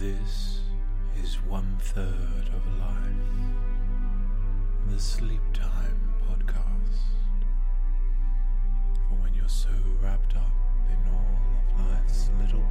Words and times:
This 0.00 0.60
is 1.22 1.34
one 1.46 1.76
third 1.78 2.48
of 2.54 2.78
life, 2.78 3.28
the 4.88 4.98
Sleep 4.98 5.42
Time 5.52 6.14
podcast. 6.26 7.02
For 9.06 9.16
when 9.16 9.34
you're 9.34 9.46
so 9.46 9.68
wrapped 10.00 10.36
up 10.36 10.56
in 10.88 11.12
all 11.12 11.38
of 11.76 11.90
life's 11.90 12.30
little 12.40 12.64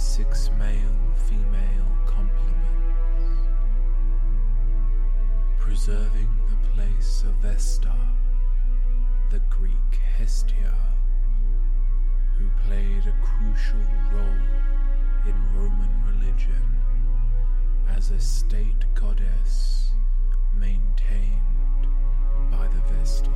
six 0.00 0.50
male 0.58 0.96
female 1.28 1.86
complements, 2.06 3.46
preserving 5.58 6.28
the 6.48 6.68
place 6.70 7.22
of 7.24 7.34
Vesta, 7.42 7.94
the 9.30 9.40
Greek 9.50 10.00
Hestia, 10.16 10.74
who 12.38 12.48
played 12.66 13.04
a 13.06 13.14
crucial 13.22 13.84
role 14.10 14.48
in 15.26 15.34
Roman 15.54 15.94
religion 16.06 16.64
as 17.94 18.10
a 18.10 18.18
state 18.18 18.86
goddess 18.94 19.92
maintained 20.58 21.86
by 22.50 22.66
the 22.68 22.80
Vestals. 22.94 23.30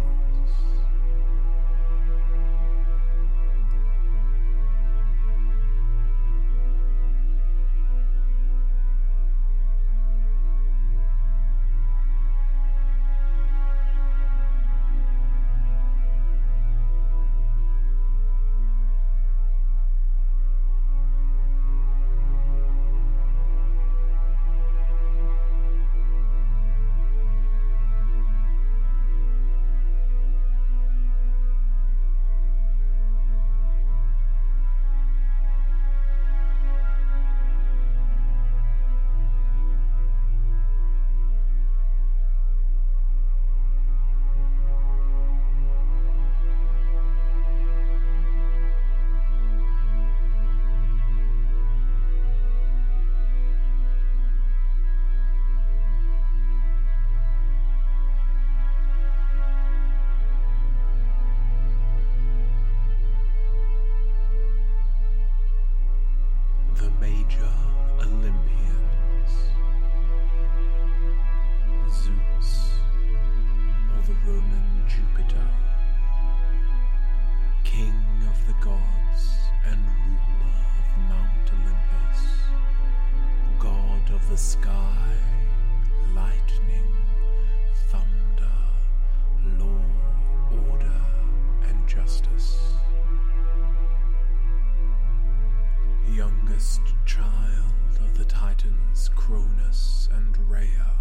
Youngest 96.55 96.83
child 97.05 97.99
of 98.01 98.17
the 98.17 98.25
Titans 98.25 99.11
Cronus 99.17 100.09
and 100.13 100.39
Rhea. 100.49 100.93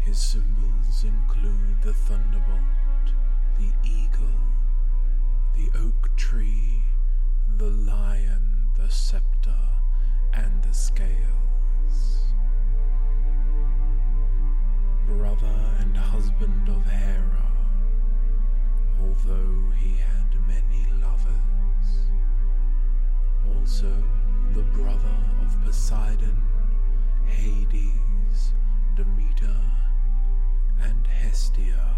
His 0.00 0.18
symbols 0.18 1.04
include 1.04 1.82
the 1.82 1.92
thunderbolt, 1.92 3.12
the 3.58 3.70
eagle, 3.86 4.40
the 5.54 5.68
oak 5.78 6.16
tree, 6.16 6.82
the 7.58 7.68
lion, 7.68 8.70
the 8.78 8.88
scepter, 8.88 9.60
and 10.32 10.62
the 10.64 10.72
scales. 10.72 12.32
Brother 15.06 15.76
and 15.80 15.94
husband 15.94 16.66
of 16.70 16.86
Hera, 16.86 17.52
although 19.02 19.70
he 19.76 19.96
had 19.96 20.34
many 20.46 20.86
lovers 20.98 21.58
also 23.56 23.92
the 24.54 24.62
brother 24.62 25.16
of 25.42 25.64
Poseidon, 25.64 26.42
Hades, 27.26 28.52
Demeter, 28.96 29.60
and 30.80 31.06
Hestia. 31.06 31.94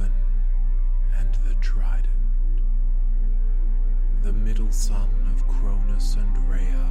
Leviathan 0.00 0.12
and 1.18 1.34
the 1.46 1.54
Trident. 1.60 2.06
The 4.22 4.32
middle 4.32 4.72
son 4.72 5.10
of 5.34 5.46
Cronus 5.46 6.16
and 6.16 6.48
Rhea, 6.48 6.88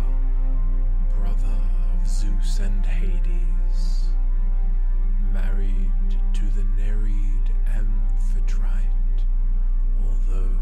brother 1.16 1.58
of 1.94 2.08
Zeus 2.08 2.60
and 2.60 2.86
Hades, 2.86 4.10
married 5.32 5.92
to 6.34 6.46
the 6.56 6.64
Nereid 6.78 7.52
Amphitrite, 7.68 9.24
although, 10.06 10.58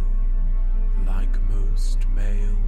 like 1.05 1.41
most 1.49 2.07
males, 2.15 2.66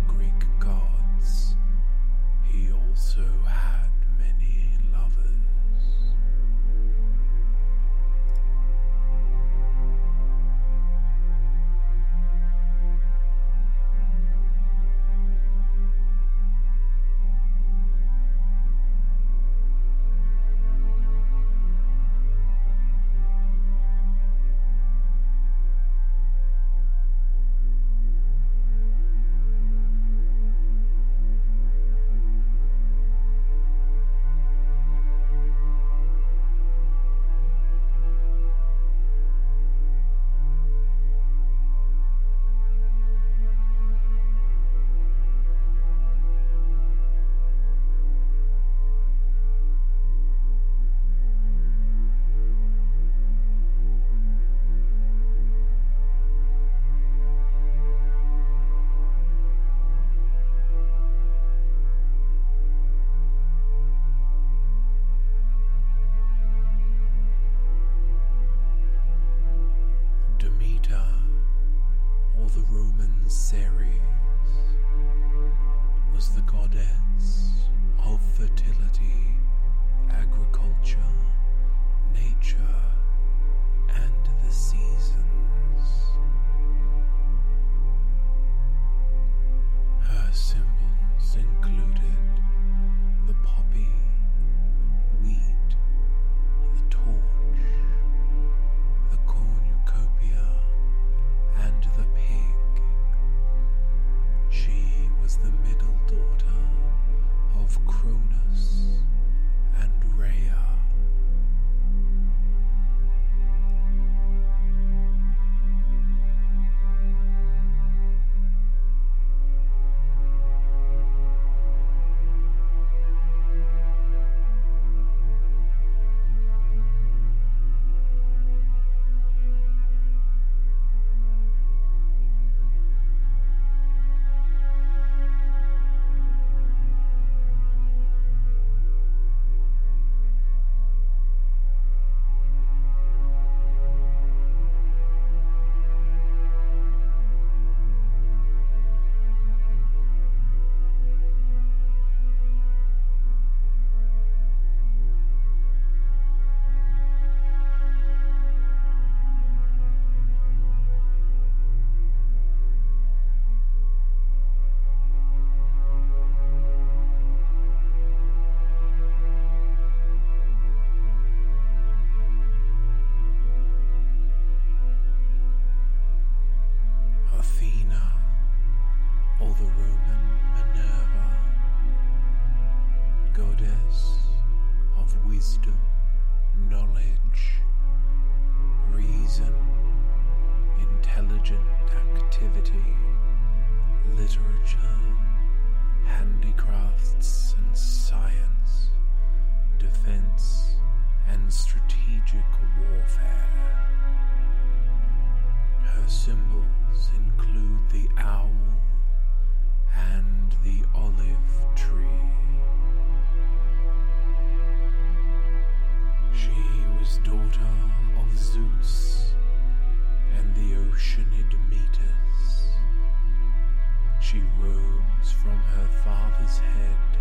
she 224.29 224.41
roams 224.61 225.31
from 225.31 225.57
her 225.57 225.87
father's 226.03 226.59
head, 226.59 227.17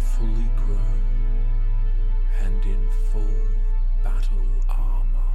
fully 0.00 0.50
grown 0.56 1.04
and 2.42 2.64
in 2.64 2.88
full 3.12 3.46
battle 4.02 4.44
armor. 4.68 5.34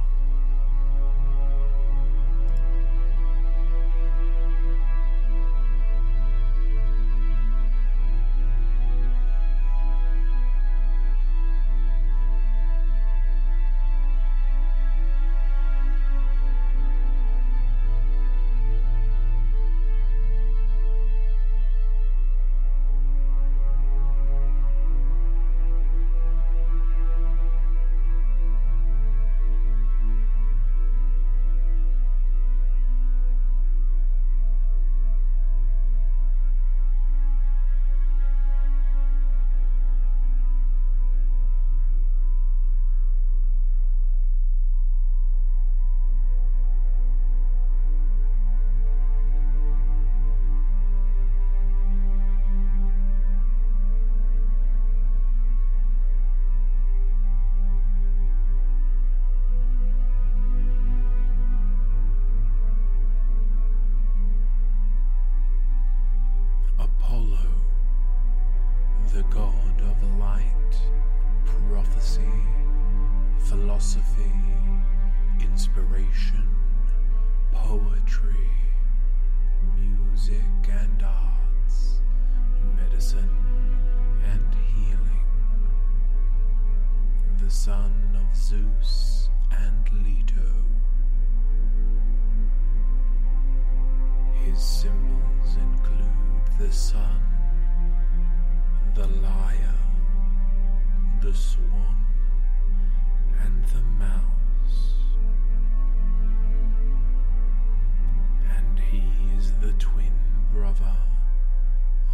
The 109.60 109.72
twin 109.74 110.14
brother 110.54 110.96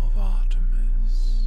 of 0.03 0.19
Artemis. 0.19 1.47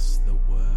Us 0.00 0.18
the 0.24 0.32
word 0.50 0.69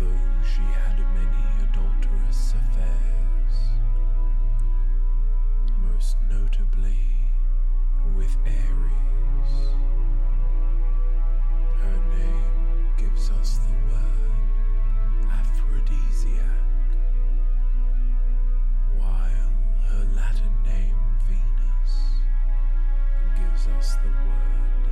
although 0.00 0.12
she 0.42 0.60
had 0.62 0.98
many 1.14 1.44
adulterous 1.62 2.54
affairs, 2.54 3.54
most 5.90 6.16
notably 6.28 6.98
with 8.14 8.36
Ares. 8.46 9.52
Her 11.80 11.98
name 12.18 12.92
gives 12.98 13.30
us 13.30 13.58
the 13.58 13.94
word 13.94 15.30
aphrodisiac, 15.30 16.44
while 18.98 19.52
her 19.88 20.04
Latin 20.14 20.56
name 20.64 20.96
Venus 21.26 21.92
gives 23.36 23.66
us 23.78 23.94
the 23.96 24.08
word 24.08 24.85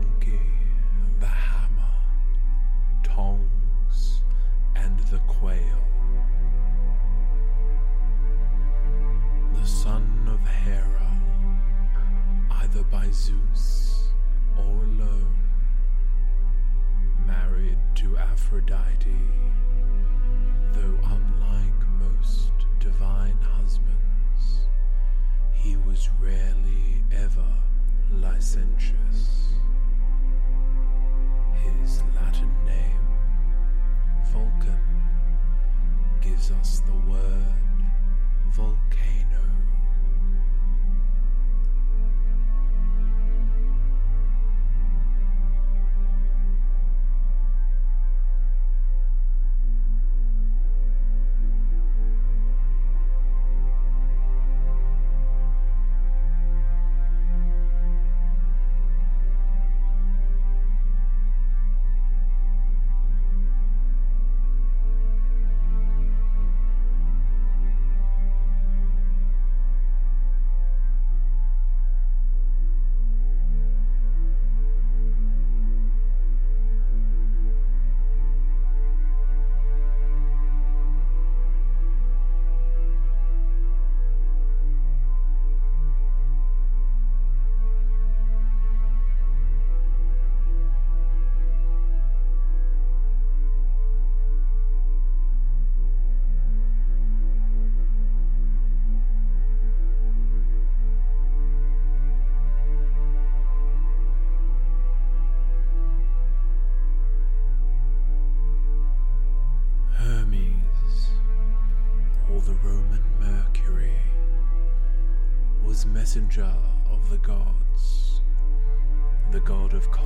donkey, 0.00 0.40
the 1.18 1.26
hammer, 1.26 1.92
tongs, 3.02 4.22
and 4.76 4.98
the 5.10 5.18
quail. 5.26 5.60
the 9.52 9.66
son 9.66 10.26
of 10.26 10.40
Hera, 10.48 11.20
either 12.62 12.82
by 12.84 13.10
Zeus 13.10 14.08
or 14.56 14.84
alone, 14.84 15.36
married 17.26 17.76
to 17.96 18.16
Aphrodite, 18.16 19.26
though 20.72 20.98
unlike 21.04 21.86
most 21.98 22.52
divine 22.78 23.36
husbands, 23.42 24.66
he 25.52 25.76
was 25.76 26.08
rarely 26.18 27.04
ever 27.12 27.52
licentious. 28.12 29.50
His 31.62 32.02
Latin 32.14 32.52
name, 32.66 33.06
Vulcan, 34.32 34.80
gives 36.20 36.50
us 36.50 36.80
the 36.80 36.94
word 37.10 37.54
volcano. 38.50 39.44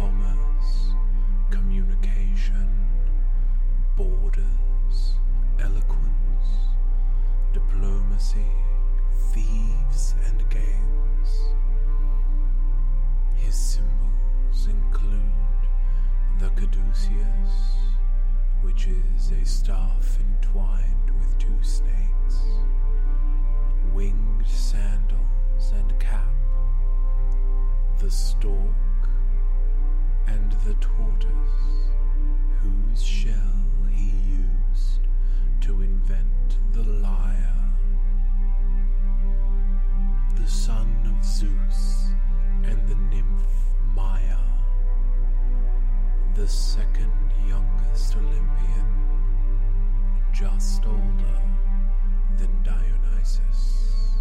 Commerce, 0.04 0.94
communication, 1.50 2.68
borders, 3.96 5.14
eloquence, 5.58 6.48
diplomacy, 7.54 8.52
thieves, 9.32 10.14
and 10.26 10.38
games. 10.50 11.30
His 13.36 13.54
symbols 13.54 14.68
include 14.68 15.22
the 16.38 16.50
caduceus, 16.50 17.54
which 18.60 18.88
is 18.88 19.30
a 19.30 19.46
staff 19.46 20.18
entwined 20.20 21.10
with 21.18 21.38
two 21.38 21.62
snakes, 21.62 22.42
winged 23.94 24.46
sandals 24.46 25.72
and 25.72 25.98
cap, 25.98 26.28
the 28.00 28.10
stork, 28.10 28.74
and 30.26 30.52
the 30.64 30.74
tortoise, 30.74 31.90
whose 32.62 33.02
shell 33.02 33.88
he 33.90 34.12
used 34.28 35.00
to 35.60 35.82
invent 35.82 36.58
the 36.72 36.82
lyre. 36.82 37.50
The 40.36 40.46
son 40.46 40.88
of 41.06 41.24
Zeus 41.24 42.08
and 42.64 42.86
the 42.88 42.96
nymph 43.14 43.42
Maia, 43.94 44.38
the 46.34 46.48
second 46.48 47.12
youngest 47.48 48.16
Olympian, 48.16 48.88
just 50.32 50.84
older 50.84 51.42
than 52.36 52.50
Dionysus. 52.62 54.13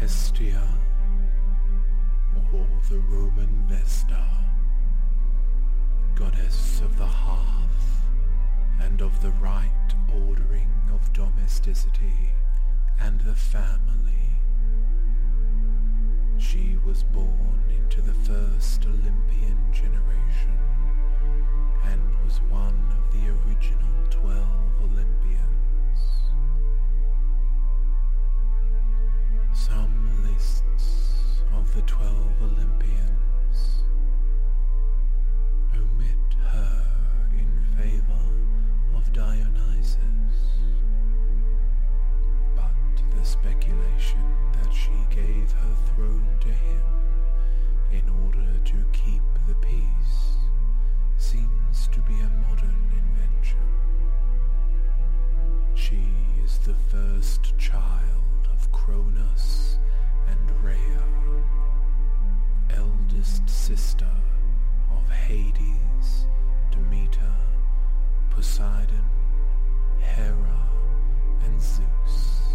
Hestia, 0.00 0.62
or 2.52 2.66
the 2.88 3.00
Roman 3.00 3.66
Vesta, 3.66 4.24
goddess 6.14 6.80
of 6.82 6.96
the 6.96 7.04
hearth 7.04 8.04
and 8.80 9.02
of 9.02 9.20
the 9.22 9.32
right 9.32 9.94
ordering 10.24 10.70
of 10.94 11.12
domesticity 11.12 12.30
and 13.00 13.20
the 13.22 13.34
family. 13.34 14.38
She 16.38 16.76
was 16.86 17.02
born 17.02 17.64
into 17.68 18.00
the 18.00 18.14
first 18.14 18.86
Olympian 18.86 19.58
generation 19.72 20.58
and 21.84 22.00
was 22.24 22.40
one 22.48 22.86
of 22.92 23.12
the 23.12 23.30
original 23.30 24.06
twelve 24.10 24.80
Olympians. 24.80 26.27
Some 29.52 30.24
lists 30.24 31.42
of 31.54 31.74
the 31.74 31.82
twelve 31.82 32.32
Olympians 32.42 33.82
omit 35.74 36.34
her 36.46 36.86
in 37.32 37.64
favor 37.76 38.24
of 38.96 39.12
Dionysus, 39.12 39.98
but 42.56 42.72
the 43.16 43.24
speculation 43.24 44.24
that 44.52 44.72
she 44.72 44.92
gave 45.14 45.50
her 45.52 45.76
throne 45.94 46.36
to 46.40 46.48
him 46.48 46.82
in 47.92 48.08
order 48.24 48.58
to 48.64 48.84
keep 48.92 49.22
the 49.46 49.54
peace 49.56 50.36
seems 51.16 51.88
to 51.88 52.00
be 52.00 52.14
a 52.14 52.30
modern 52.48 52.90
invention. 52.92 53.58
She 55.74 56.02
is 56.44 56.58
the 56.58 56.74
first 56.74 57.56
child 57.58 58.17
Cronus 58.88 59.76
and 60.30 60.64
Rhea, 60.64 61.04
eldest 62.70 63.46
sister 63.46 64.10
of 64.90 65.06
Hades, 65.10 66.24
Demeter, 66.70 67.34
Poseidon, 68.30 69.04
Hera, 70.00 70.70
and 71.44 71.60
Zeus. 71.60 72.47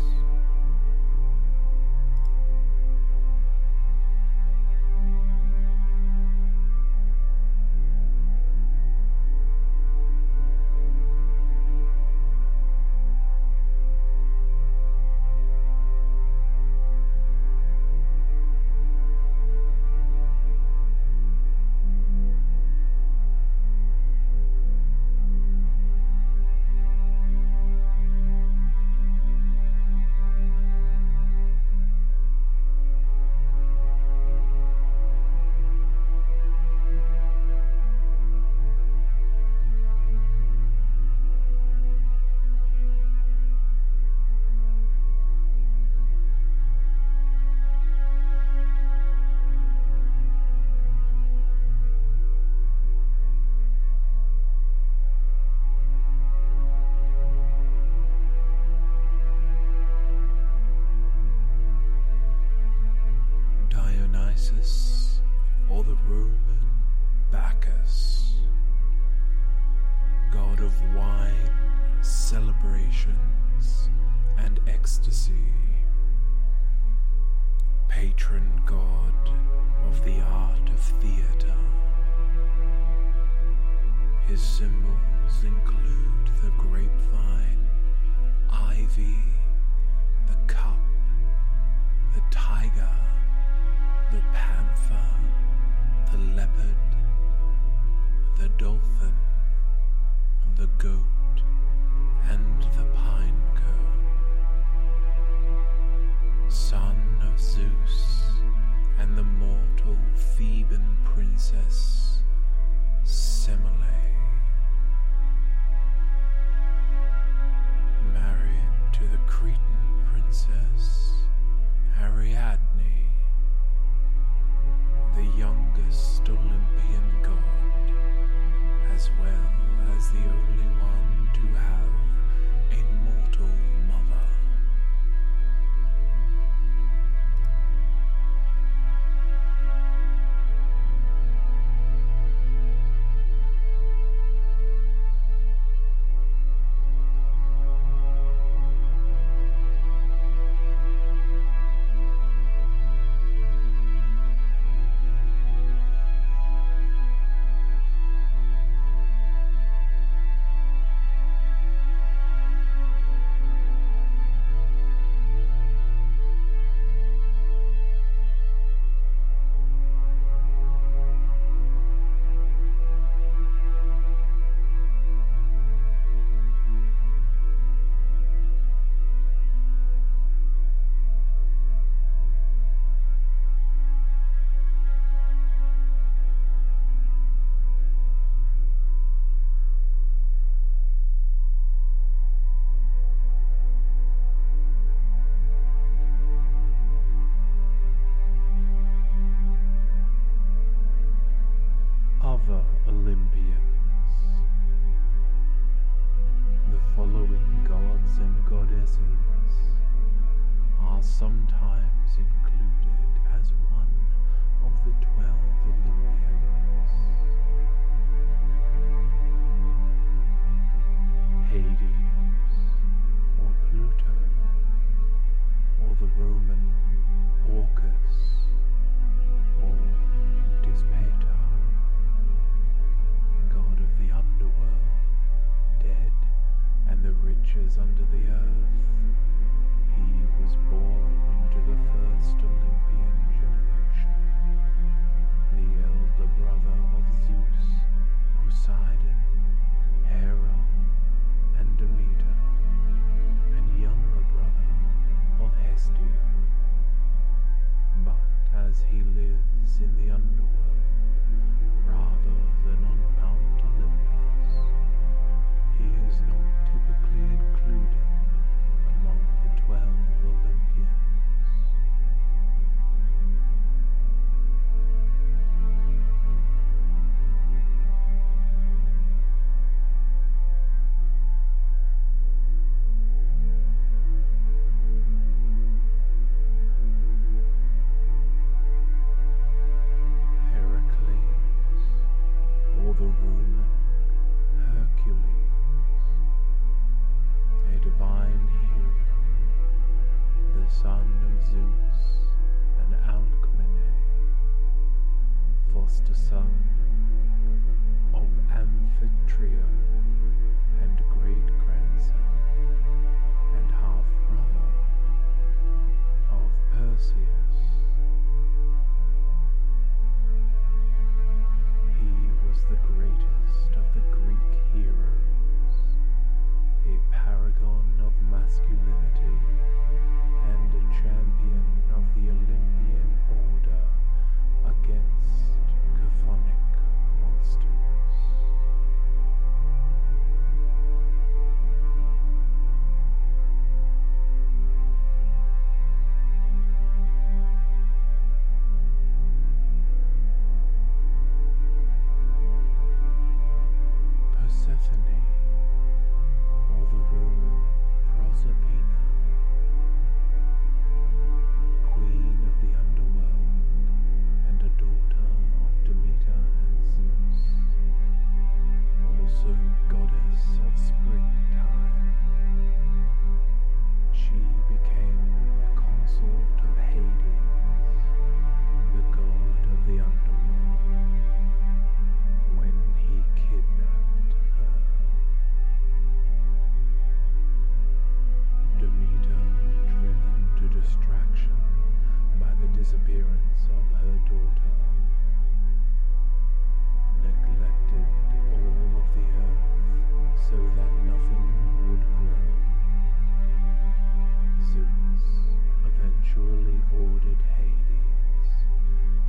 carefully 406.74 407.06
ordered 407.06 407.42
Hades 407.58 408.50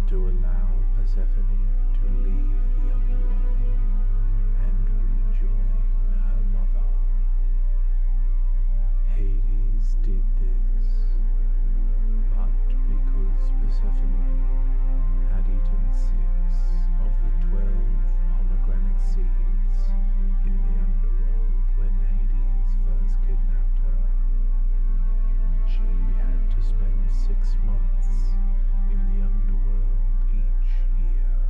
to 0.09 0.29
allow 0.29 0.69
Persephone 0.97 1.67
to 1.95 2.05
leave 2.23 2.65
the 2.77 2.95
underworld 2.95 3.59
and 4.65 4.81
rejoin 5.05 5.85
her 6.09 6.41
mother. 6.53 6.89
Hades 9.15 9.97
did 10.03 10.25
this, 10.41 10.89
but 12.35 12.69
because 12.89 13.45
Persephone 13.61 14.41
had 15.33 15.45
eaten 15.45 15.85
six 15.93 16.09
of 17.05 17.13
the 17.25 17.33
twelve 17.49 18.01
pomegranate 18.37 19.01
seeds 19.01 19.93
in 20.45 20.55
the 20.65 20.75
underworld 20.81 21.67
when 21.77 21.95
Hades 22.09 22.73
first 22.87 23.17
kidnapped. 23.23 23.54
six 27.27 27.57
months 27.65 28.37
in 28.93 29.01
the 29.09 29.25
underworld 29.25 30.29
each 30.29 30.73
year. 31.01 31.41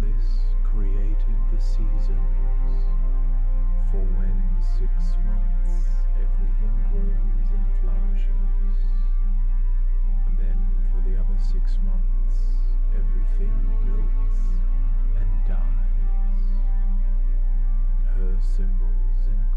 This 0.00 0.26
created 0.64 1.38
the 1.52 1.60
seasons, 1.60 2.90
for 3.92 4.02
when 4.18 4.38
six 4.58 5.14
months 5.30 5.86
everything 6.18 6.74
grows 6.90 7.48
and 7.54 7.66
flourishes, 7.80 8.78
and 10.26 10.34
then 10.36 10.58
for 10.90 11.00
the 11.08 11.14
other 11.16 11.38
six 11.38 11.78
months 11.86 12.36
everything 12.90 13.54
wilts 13.86 14.42
and 15.20 15.30
dies. 15.46 16.46
Her 18.16 18.34
symbols 18.40 19.22
include. 19.28 19.53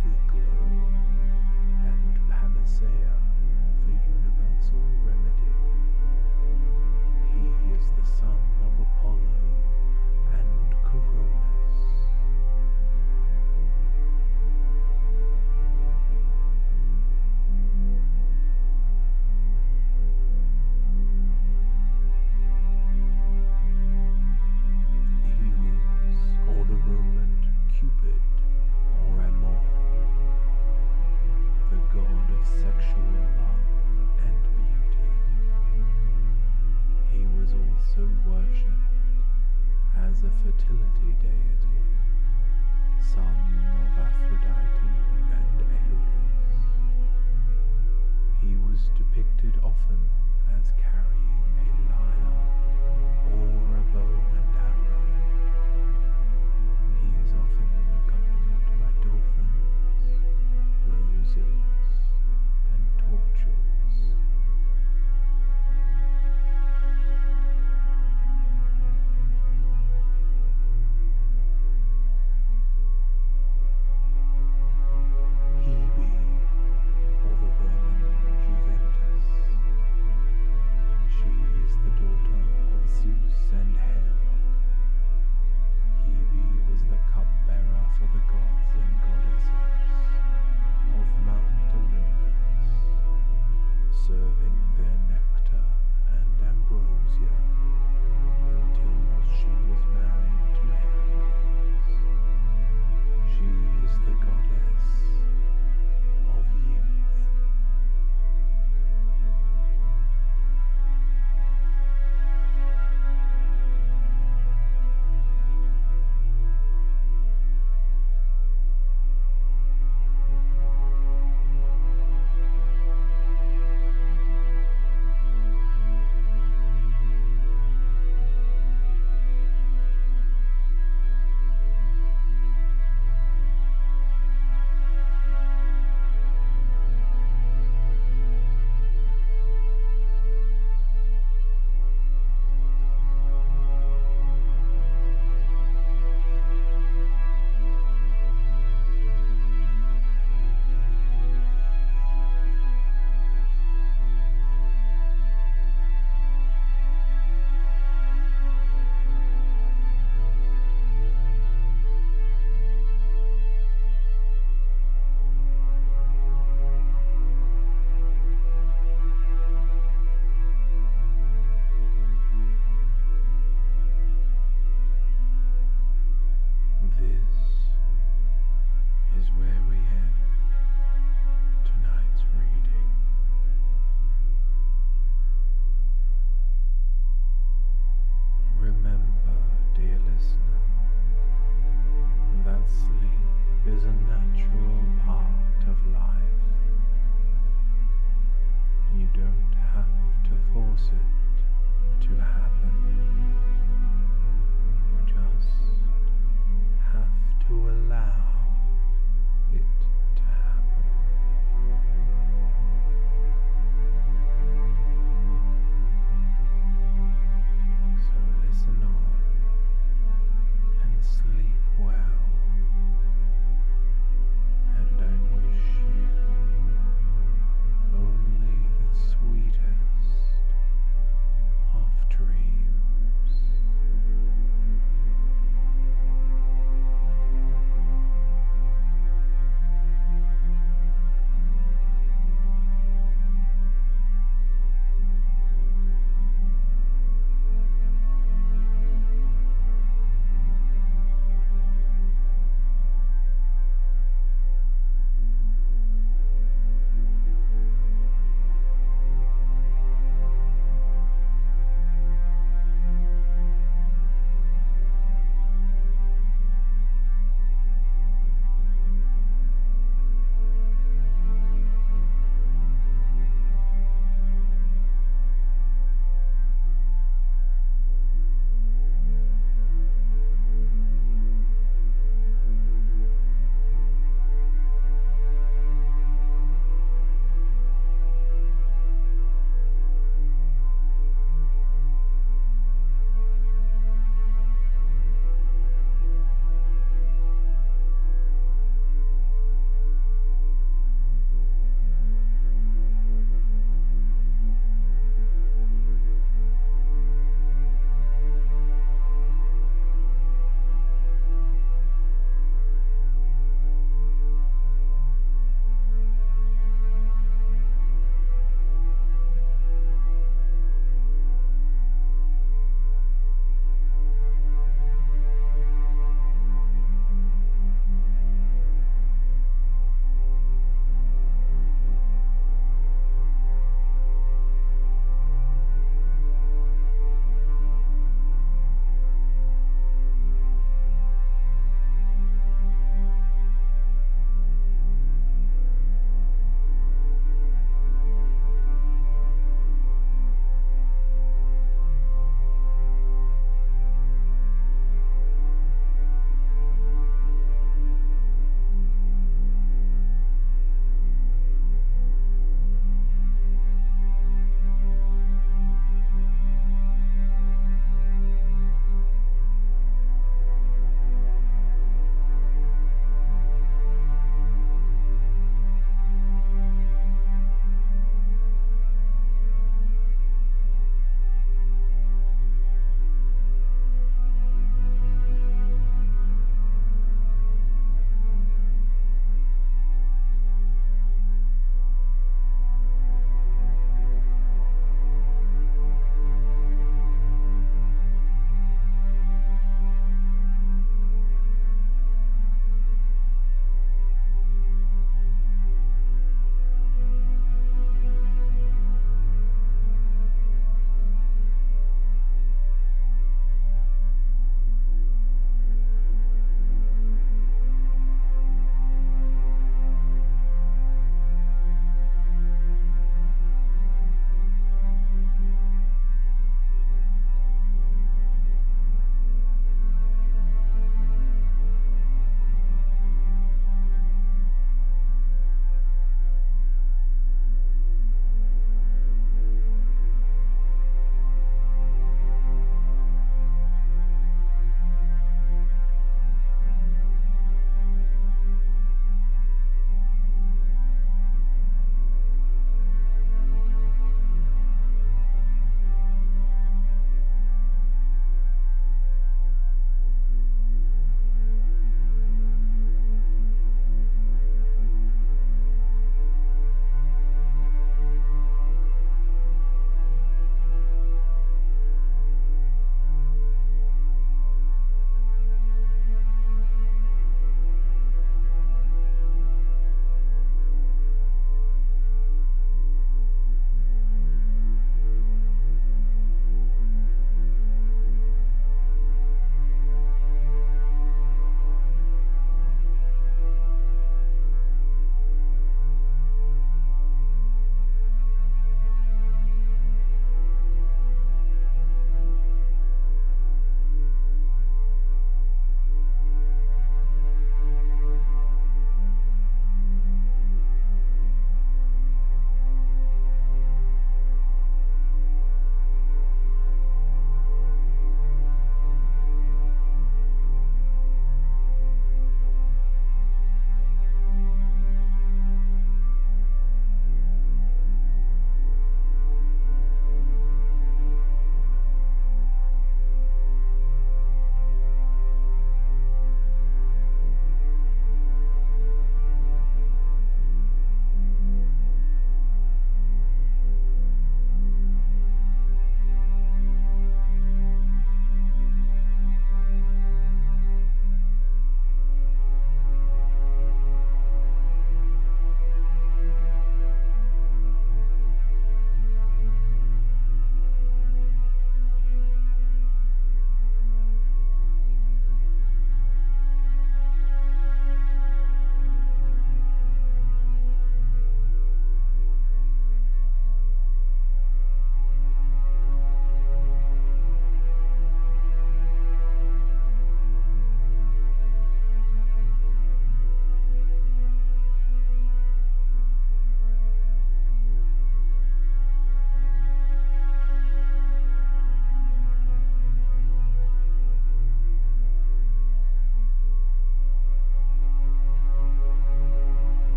Figlo 0.00 0.62
and 1.84 2.16
Panacea 2.30 3.14
for 3.82 3.90
universal 3.90 4.82
remedy. 5.04 5.52
He 7.34 7.72
is 7.74 7.84
the 7.98 8.06
sun. 8.18 8.51